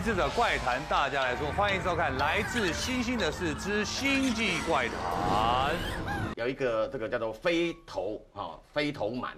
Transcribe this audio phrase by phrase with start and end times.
[0.00, 4.96] 子与智者怪谈，大家来说，欢迎收看《来自星星的事之星际怪谈》。
[6.36, 9.36] 有一个这个叫做飞头哈，飞头满，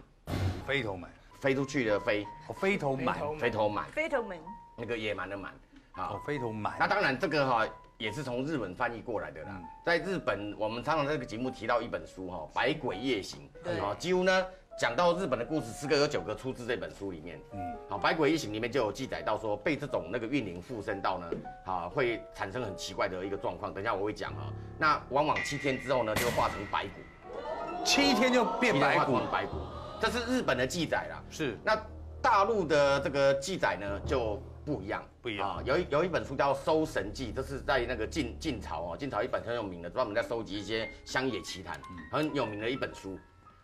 [0.67, 4.39] 飞头满，飞出去的飞，哦，飞头满，飞头满，飞头门，
[4.77, 5.53] 那个野蛮的蛮，
[5.93, 6.75] 啊，，飞头满。
[6.79, 7.67] 那当然这个哈
[7.99, 9.61] 也是从日本翻译过来的啦。
[9.85, 13.79] 在日本，我们常常在这个节目提到一本书哈，《百鬼夜行》，对。
[13.81, 14.47] 啊，几乎呢
[14.79, 17.41] 讲到日本的故事，十个有九个出自这本书里面。
[17.53, 17.59] 嗯，
[17.89, 21.31] 好，《百鬼夜行》里面就有记载到说，被这种那个运灵附身到呢，
[21.65, 23.73] 啊，会产生很奇怪的一个状况。
[23.73, 29.59] 等一下我会讲啊，那往往七天之后呢，就会化成白骨，七天就变白骨白骨，
[30.01, 31.23] 这是日本的记载啦。
[31.31, 31.81] 是那
[32.21, 35.63] 大陆的这个记载呢就不一样，不一样啊。
[35.65, 43.17] 有一有一本书叫《搜神记》，这是在那个晋晋朝哦，晋朝一本很有名的，专门在收集一些乡野奇谈，嗯很有名的一本书。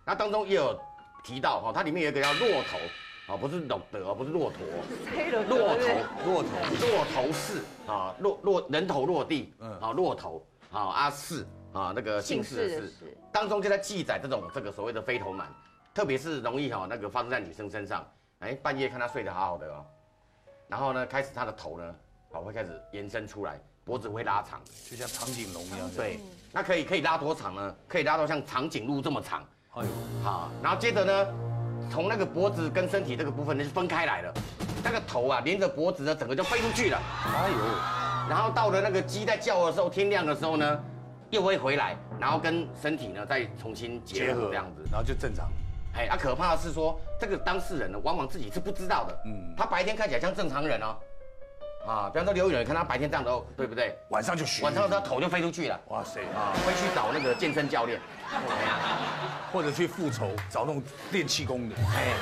[0.05, 0.79] 那当中也有
[1.23, 2.79] 提到哈，它里面有一个叫骆头，
[3.33, 4.61] 啊，不是骆德哦，不是骆驼，
[5.49, 5.89] 骆驼，
[6.25, 9.71] 骆驼，骆头氏啊，骆骆人头落地，嗯。
[9.71, 15.47] 嗯，啊，骆头，啊阿氏啊，那个姓氏的氏姓氏的氏，当中就在记载这种这个所谓的飞头蛮，
[15.93, 18.07] 特别是容易哈那个发生在女生身上，
[18.39, 19.85] 哎，半夜看她睡得好好的哦，
[20.69, 21.95] 然后呢，开始她的头呢，
[22.33, 25.91] 啊会开始延伸出来，脖子会拉长，就像长颈龙一样。
[25.95, 26.19] 对，
[26.53, 27.77] 那可以可以拉多长呢？
[27.87, 29.89] 可以拉到像长颈鹿这么长，哎呦，
[30.25, 31.27] 好，然后接着呢，
[31.91, 34.35] 从那个脖子跟身体这个部分呢就分开来了，
[34.83, 36.99] 那个头啊连着脖子呢整个就飞出去了。
[37.27, 37.57] 哎呦，
[38.29, 40.81] 然后到了那个鸡在叫的时候，天亮的时候呢，
[41.31, 44.83] 又会回来，然后跟身体呢再重新结合这样子。
[44.91, 45.49] 然后就正常。
[45.95, 49.15] 哎，啊，可怕的是说，这个当事人呢，往往自己是不知道的。
[49.27, 50.97] 嗯嗯，他白天看起来像正常人哦，
[51.87, 53.97] 啊，比方说刘宇仁，看他白天这样的哦，对不对？
[54.11, 58.01] 晚上就虚，晚上他头就飞出去了，哇塞，啊，会去找那个健身教练。
[59.53, 60.83] 或者去复仇，找那种
[61.13, 61.75] 练气功的。
[61.95, 62.15] 哎，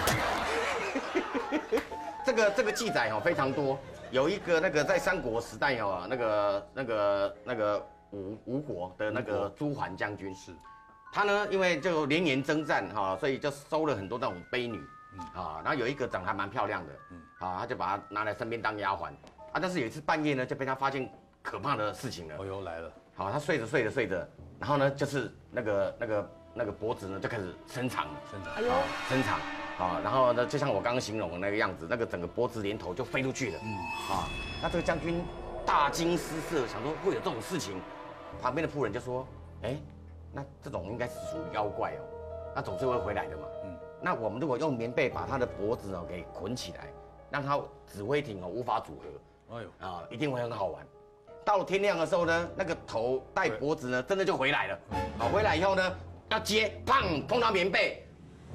[2.24, 3.78] 这个这个记载哦非常多，
[4.10, 10.34] 有一个那个在三国时代哦，那个那个那个吴吴国的那个朱桓将军。
[10.34, 10.52] 是，
[11.12, 14.80] 他呢因为就连年征战哈、所以就收了很多那种卑女，
[15.34, 16.92] 啊，然后有一个长得还蛮漂亮的，
[17.46, 19.06] 啊，他就把她拿来身边当丫鬟，
[19.52, 21.08] 啊，但是有一次半夜呢就被他发现
[21.42, 22.34] 可怕的事情了。
[22.38, 24.16] 哦，呦来了，好，他睡着睡着睡着，
[24.58, 28.54] 然后呢，就是那个那个那个脖子呢就开始伸长，伸长。
[28.54, 28.70] 哎呦，
[29.08, 29.38] 伸长，
[29.78, 33.76] 啊，然后呢，就像我刚刚形容的那个样子，那个整个脖子连头就飞出去了，嗯，
[34.10, 34.26] 啊，
[34.62, 35.22] 那这个将军
[35.66, 37.78] 大惊失色，想说会有这种事情，
[38.40, 39.28] 旁边的仆人就说，
[39.62, 39.76] 哎，
[40.32, 42.00] 那这种应该是属于妖怪哦，
[42.54, 46.88] 那总是会回来的嘛，嗯，那我们如果用棉被把他的脖子哦给捆起来，
[47.30, 50.82] 让他指挥艇哦无法组合，哎呦，啊，一定会很好玩。
[51.44, 54.78] 到了天亮的时候呢，那个头带脖子呢，真的就回来了。
[55.16, 55.92] 好，回来以后呢，
[56.28, 58.04] 要接，砰，碰到棉被，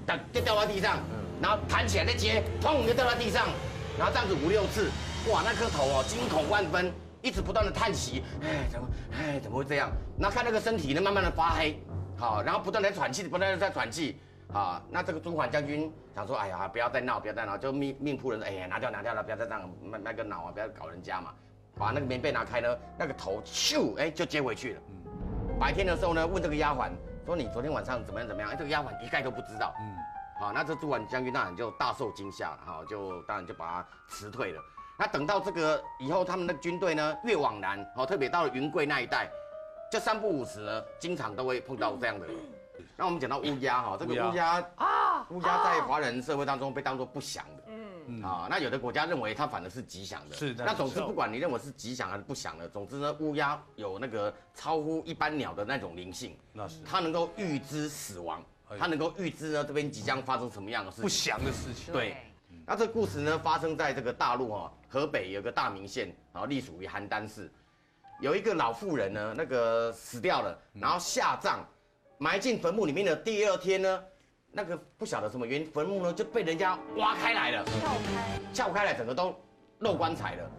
[0.06, 1.00] 掉就掉到地上，
[1.42, 3.48] 然后弹起来再接，砰，就掉到地上，
[3.98, 4.90] 然后这样子五六次，
[5.32, 9.90] 哇，那颗头哦，惊恐万分，一直不断的叹息，哎，怎么，哎，怎么会这样？
[10.20, 11.80] 然后看那个身体呢，慢慢的发黑，
[12.18, 14.20] 好，然后不断的喘气，不断的在喘气。
[14.54, 21.32] 啊，那这个朱桓将军想说，哎呀，不要再闹，不要再闹，就命命仆人，哎呀，拿掉拿掉了，不要再这样卖卖个脑啊，不要搞人家嘛。
[21.80, 22.68] 把那个棉被拿开呢，
[22.98, 24.82] 那个头咻，哎，就接回去了。
[25.58, 26.90] 白天的时候呢，问这个丫鬟
[27.26, 28.52] 说，你昨天晚上怎么样怎么样？
[28.52, 29.74] 哎，这个丫鬟一概都不知道。
[29.80, 29.96] 嗯，
[30.40, 34.62] 好，那这朱婉将军当然就大受惊吓了，哈，就当然就把他辞退了。
[34.98, 39.30] 那等到这个以后，他们的军队呢越往南，哦，特别到了云贵那一带，
[39.92, 42.36] 就三不五时呢，经常都会碰到这样的人。
[42.98, 47.61] 那我们讲到乌鸦哈，这个乌鸦乌鸦啊，乌鸦在华人社会当中被当作不祥的。
[48.08, 50.36] 嗯啊，那有的国家认为它反而是吉祥的。
[50.36, 61.32] 是的那总之不管你认为是吉祥还是不祥的，总之呢，乌鸦有那个超乎一般鸟的那种灵性，那是它能够预知死亡哎，它能够预知呢这边即将发生什么样的事不情。
[61.32, 61.94] 祥的事情。
[61.94, 62.18] 对，
[62.66, 67.52] 那这个故事呢发生在这个大陆哈、河北有个大名县，然后隶属于邯郸市，
[68.20, 71.60] 有一个老妇人呢，那个死掉了，然后下葬，
[72.18, 74.04] 埋进坟墓里面的第二天呢，
[74.54, 79.34] 那个不晓得什么原因，坟墓呢就被人家挖开来了，撬开，撬开来，整个都
[79.80, 80.52] 漏棺材了。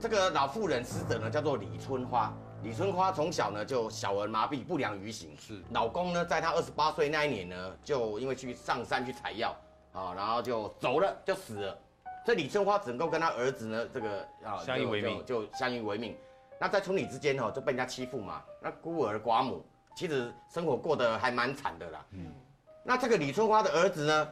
[0.00, 2.32] 这个老妇人死者呢叫做李春花。
[2.62, 5.36] 李春花从小呢就小儿麻痹，不良于行。
[5.38, 9.54] 是老公呢，在她二十八岁那一年呢，就因为去上山去采药
[9.92, 11.78] 啊，然后就走了，就死了。
[12.24, 16.16] 所以李春花只能够跟她儿子呢，这个啊相依为命就就就相依为命。
[16.58, 18.42] 那在村里之间哦，就被人家欺负嘛。
[18.62, 19.62] 那孤儿寡母，
[19.94, 22.04] 其实生活过得还蛮惨的啦。
[22.12, 22.32] 嗯。
[22.88, 24.28] 那这个李春花的儿子呢，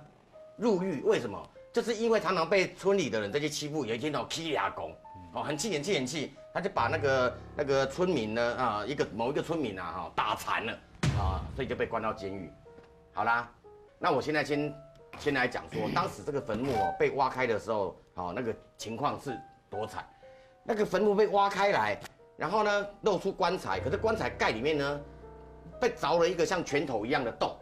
[0.56, 1.50] 入狱，为什么？
[1.72, 4.94] 就是因为常常被村里的人这些欺负，有一天哦，踢牙工，
[5.32, 10.72] 哦，很气很气很气，他就把那个那个村民呢，啊，一个某一个村民啊，哈，打残了，
[11.18, 12.48] 啊，所以就被关到监狱。
[13.12, 13.50] 好啦，
[13.98, 14.72] 那我现在先
[15.18, 19.36] 先来讲说，当时这个坟墓哦被挖开的时候，哦，那个情况是
[19.68, 20.08] 多惨。
[20.62, 21.98] 那个坟墓被挖开来，
[22.36, 25.00] 然后呢露出棺材，可是棺材盖里面呢
[25.80, 27.56] 被凿了一个像拳头一样的洞，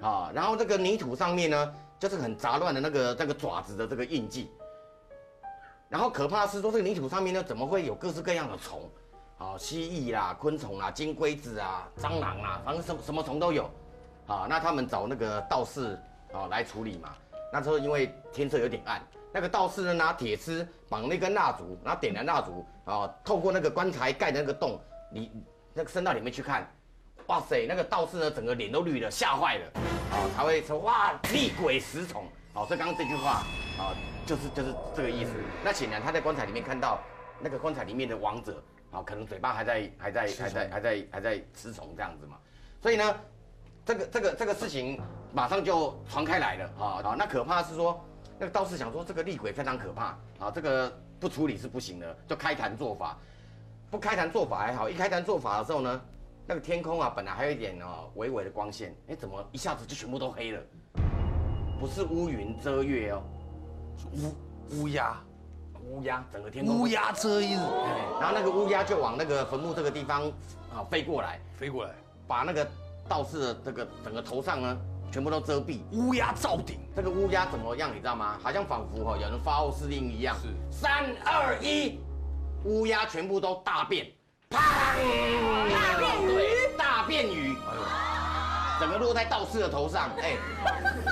[0.00, 4.50] 啊，然后这个泥土上面呢就是很杂乱的那个那个爪子的这个印记，
[5.88, 8.88] 然后可怕是说这个泥土上面呢怎么会有各式各样的虫，
[9.38, 13.70] 啊，蜥蜴啦、昆虫啦、金龟子啊、蟑螂啊，反正什么什么虫都有，
[14.26, 15.98] 啊，那他们找那个道士
[16.32, 17.14] 啊来处理嘛，
[17.52, 19.02] 那时候因为天色有点暗。
[19.32, 24.80] 那个道士呢，拿铁丝绑那根蜡烛，然后点燃蜡烛啊，透过那个棺材盖的那个洞，
[25.12, 25.30] 你
[25.74, 26.66] 那个伸到里面去看，
[27.26, 29.66] 哇塞，那个道士呢，整个脸都绿了，吓坏了，
[30.10, 32.24] 啊，才会说哇，厉鬼食虫，
[32.54, 33.42] 好，所以刚刚这句话
[33.78, 33.94] 啊，
[34.24, 35.32] 就是就是这个意思。
[35.64, 37.00] 那显然他在棺材里面看到
[37.40, 42.36] 那个棺材里面的王者啊，可能嘴巴还在还在还在还在还在吃虫这样子嘛，
[42.80, 43.16] 所以呢，
[43.84, 45.00] 这个这个这个事情
[45.32, 48.02] 马上就传开来了啊，啊，那可怕是说。
[48.38, 50.08] 那个道士想说，这个厉鬼非常可怕
[50.38, 53.16] 啊，这个不处理是不行的，就开坛做法。
[53.90, 55.98] 不开坛做法还好，一开坛做法的时候呢，
[56.46, 60.60] 那个天空啊，本来还有一点哦微微的光线，哎，怎么一下子就全部都黑了？
[61.80, 63.22] 不是乌云遮月哦，
[64.12, 65.20] 乌乌鸦，
[65.82, 67.56] 乌鸦，整个天空乌鸦遮日，
[68.20, 70.22] 然后那个乌鸦就往那个坟墓这个地方
[70.72, 71.90] 啊飞过来，飞过来，
[72.26, 72.66] 把那个
[73.08, 74.78] 道士的这个整个头上呢。
[75.12, 76.80] 全部都遮蔽，乌鸦罩顶。
[76.94, 77.90] 这个乌鸦怎么样？
[77.94, 78.36] 你知道吗？
[78.42, 80.36] 好像仿佛哈有人发号施令一样。
[80.42, 80.48] 是。
[80.68, 82.00] 三二一，
[82.64, 84.10] 乌鸦全部都大便，砰！
[84.48, 86.76] 大便鱼。
[86.76, 87.56] 大便鱼。
[88.78, 90.36] 整个落在道士的头上，哎。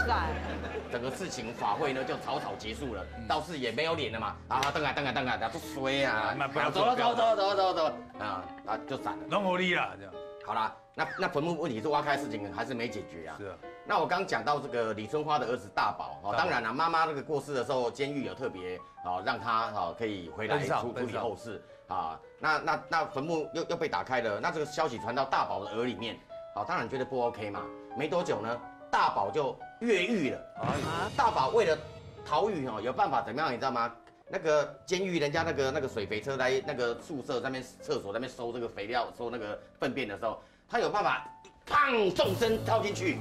[0.08, 0.25] 哇
[0.92, 4.36] 整个事情法会呢就草草结束了，道士也没有脸了嘛。
[4.48, 6.36] 啊，等啊等啊等下，他不衰啊。
[6.72, 7.84] 走了走走走走走。
[8.20, 9.25] 啊啊，就散了。
[9.28, 10.12] 弄好力了这样。
[10.46, 13.34] 好啦，那那坟墓问题是挖开事情还是没解决啊？
[13.38, 13.56] 是啊。
[13.86, 22.19] 那我刚讲到这个李春花的儿子大宝哦，当然了，妈妈那个过世的时候，监狱有特别啊，让他哦可以回来处处理后事啊。
[22.38, 26.19] 那那那坟墓又又被打开了，那这个消息传到大宝的耳里面，
[26.54, 27.60] 啊，当然觉得不 OK 嘛。
[27.94, 28.58] 没多久呢，
[28.90, 30.38] 大宝就越狱了。
[30.56, 31.76] 啊，大宝为了
[32.25, 33.52] 逃狱哦，有办法怎么样？
[33.52, 33.94] 你知道吗？
[34.31, 41.28] 那个监狱人家那个那个水肥车来那个宿舍那边厕所那边收这个肥料收那个粪便的时候，他有办法。
[41.66, 42.12] 砰！
[42.12, 43.19] 纵身跳进去，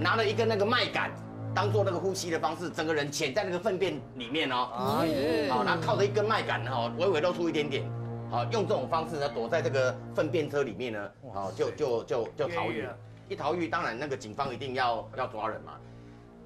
[0.00, 1.10] 拿了一根那个麦杆，
[1.54, 4.68] 当做那个呼吸的方式，整个人潜在那个粪便里面哦。
[5.48, 7.84] 好，然后靠着一根麦秆哈，微微露出一点点。
[8.30, 12.96] 好，用这种方式呢，躲在这个粪便车里面呢，好，就就就就逃狱了。
[13.28, 15.74] 一逃狱，当然那个警方一定要要抓人嘛。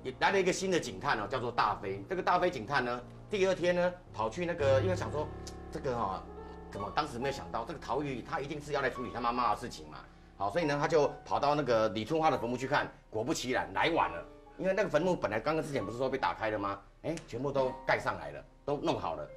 [0.03, 2.03] 也来了一个新的警探哦，叫做大飞。
[2.09, 5.27] 这个大飞警探呢，第二天呢，跑去那个，因为想说，
[5.71, 6.23] 这个哈，
[6.71, 9.99] 怎么当时没有想到，这个逃狱他一定是要来处理他妈妈的事情嘛。
[10.41, 14.25] 好，所以呢，他就跑到那个李春花的坟墓去看，果不其然，来晚了。
[14.57, 16.81] 因为那个坟墓本来刚刚之前不是说被打开了吗？
[17.03, 19.29] 哎，全部都盖上来了，都弄好了。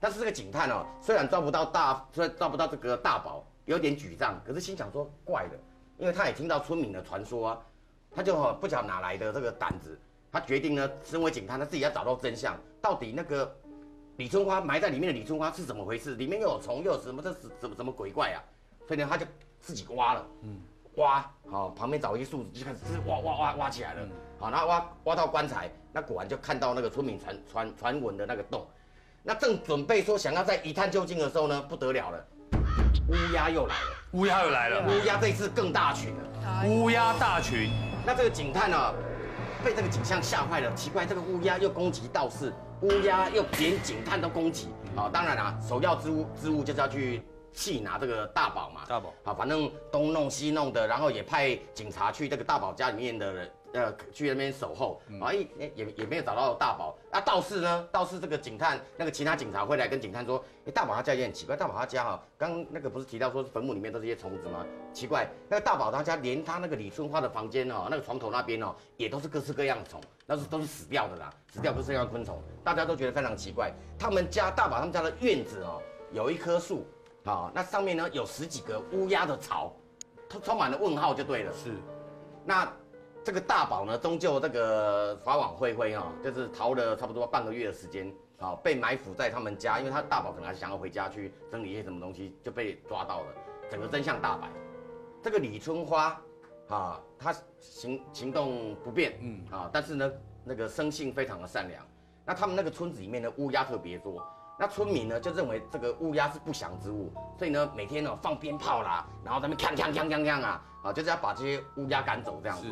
[0.00, 5.56] 但是这个警探哦，虽然抓不到大，虽然抓不到这个大宝，有点沮丧，可是心想说怪的，
[5.98, 7.62] 因为他也听到村民的传说啊，
[8.10, 9.96] 他就不晓哪来的这个胆子，
[10.32, 13.56] 他决定呢，身为警探，他自己要找到真相，到底那个
[14.16, 16.16] 李春花埋在里面的李春花是怎么回事？
[16.16, 17.22] 里面又有虫又有什么？
[17.22, 18.42] 这是什么什么鬼怪啊？
[18.88, 19.24] 所以呢，他就。
[19.60, 20.58] 自己挖了，嗯，
[20.96, 24.00] 挖好，旁边找一些树枝就开始挖挖挖挖起来了，
[24.38, 28.66] 好，然后挖挖到棺材，那果然就看到那个村民传传传闻的那个洞，
[29.22, 32.24] 那正准备说想要再一探究竟的时候呢，不得了了，
[33.08, 37.70] 乌鸦又来了，乌鸦又来了，乌鸦这次更大群了，乌鸦大群，
[38.06, 38.94] 那这个警探呢，
[39.62, 47.22] 被这个景象吓坏了，奇怪，这个乌鸦又攻击道士，乌鸦又连警探都攻击，好，当然啦，首要之物之物就是要去。
[47.52, 56.96] 气拿这个大宝嘛，大宝啊，反正东弄西弄的，然后也派警察去这个大宝家里面的人，呃，去那边守候，啊，也也也没有找到大宝。
[57.10, 57.88] 那倒是呢？
[57.90, 64.64] 倒是这个警探，那个其他警察会来跟警探说，哎，大宝他家也很奇怪，大宝他家哈，刚那个不是提到说坟墓里面都是些虫子吗？
[64.92, 73.72] 奇怪，那个大宝他家连他那个李春花的房间哦，那个床头那边哦，也都是各式各样的虫，那是都是死掉的啦，死掉各式各样的昆虫，大家都觉得非常奇怪。
[73.98, 76.86] 他们家大宝他们家的院子哦，有一棵树。
[77.30, 79.72] 好，那上面呢有十几个乌鸦的巢，
[80.28, 81.52] 充充满了问号就对了。
[81.52, 81.72] 是，
[82.44, 82.68] 那
[83.22, 93.26] 这个大宝呢，终究这个法网恢恢哈，就是逃了差不多半个月的时间，好被埋伏在他们家，因为他大宝可能还想要回家去整理一些什么东西，就被抓到了，
[93.70, 94.50] 整个真相大白。
[95.22, 96.20] 这个李春花，
[96.66, 101.80] 啊，她行行动不便，嗯，啊，但是呢，那个生性非常的善良。
[102.26, 104.20] 那他们那个村子里面的乌鸦特别多。
[104.60, 112.66] 那村民呢就认为这个乌鸦是不祥之物，所以呢每天呢放鞭炮啦，然后他们锵锵锵锵锵啊，啊就是要把这些乌鸦赶走这样子。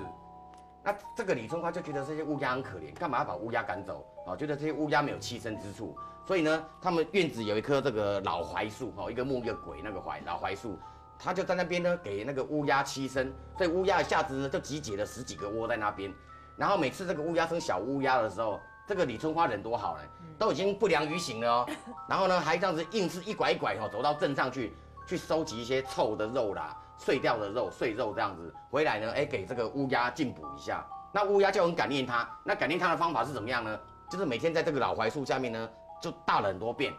[0.85, 4.04] 那这个李春花就觉得这些乌鸦很可怜，干嘛要把乌鸦赶走？
[4.26, 10.78] 啊，觉得这些乌鸦没有栖身之处，所以呢，他们院子有一棵这个老槐树，哦，一个木一个鬼那个槐老槐树，
[11.18, 16.12] 他就在那边呢给那个乌鸦栖身，所以乌鸦一下子呢就集结了十几个窝在那边，
[16.54, 20.02] 然后每次这个乌鸦生小乌鸦的时候，这个李春花人多好呢，
[20.38, 21.66] 都已经不良于行了哦，
[22.09, 24.75] 然后呢还这样子硬是一拐一拐哦走到镇上去，
[25.07, 26.75] 去收集一些臭的肉啦。
[27.00, 30.85] 碎掉的肉、碎肉这样子回来呢，哎，给这个乌鸦进补一下。
[31.12, 32.28] 那乌鸦就很感念他。
[32.42, 33.78] 那感念他的方法是怎么样呢？
[34.11, 35.68] 就是每天在这个老槐树下面呢，
[36.02, 36.92] 就大了很多遍，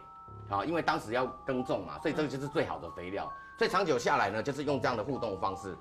[0.48, 3.30] 啊，因为当时要耕种嘛，所以这个就是最好的肥料。
[3.58, 5.76] 所以长久下来呢，就是用这样的互动方式。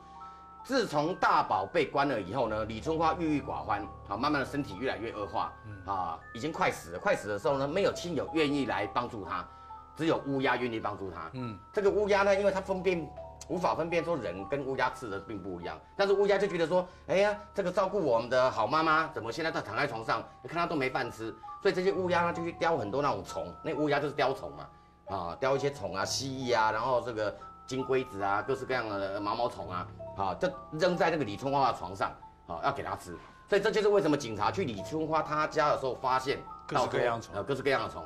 [0.63, 5.51] 自从大宝被关了以后呢，李春花郁郁寡欢，啊，慢慢的身体越来越恶化，
[5.85, 6.99] 啊，已经快死了。
[6.99, 9.47] 快死的时候呢，没有亲友愿意来帮助他，
[9.95, 11.29] 只有乌鸦愿意帮助他。
[11.33, 13.09] 嗯，这个乌鸦呢，因为它分辨。
[13.47, 20.21] 无法分辨说人跟乌鸦吃的并不一样，但是乌鸦就觉得说，哎呀，这个照顾我们的好妈妈怎么现在她躺在床上？
[20.43, 27.35] 你看她都没饭吃，所以这些乌鸦呢就去叼很多那种虫，那乌鸦就是叼虫嘛，啊，叼一些虫啊，蜥蜴啊，然后这个
[27.65, 29.87] 金龟子啊，各式各样的毛毛虫啊，
[30.19, 32.11] 啊，就扔在那个李春花的床上，
[32.47, 33.17] 啊，要给他吃。
[33.47, 38.03] 所以这就是为什么警察去李春花他家的时候发现各式各样虫，呃，各式各样的虫。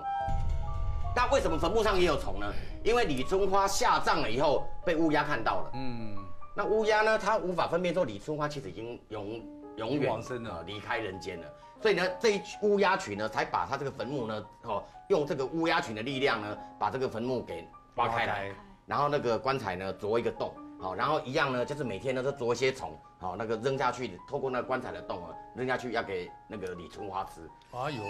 [1.15, 2.47] 那为什么坟墓上也有虫呢？
[2.83, 5.71] 因为李春花下葬了以后被乌鸦看到了。
[5.73, 6.15] 嗯，
[6.55, 7.17] 那乌鸦呢？
[7.17, 9.41] 它无法分辨说李春花其实已经永
[9.77, 10.21] 永远
[10.65, 11.47] 离开人间了。
[11.81, 18.51] 所以呢，这一乌鸦群呢，才把它这个坟墓呢，哦，用这个乌鸦群的力量呢，把这个坟墓给挖开来，
[18.85, 20.53] 然后那个棺材呢，凿一个洞，
[20.83, 27.49] 好，然后一样呢，就是每天呢都捉一些虫，好，那个扔下去，透过那个棺材的洞啊，扔下去要给那个李春花吃。
[27.71, 28.03] 哎呦。